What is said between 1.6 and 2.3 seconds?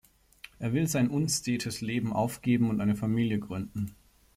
Leben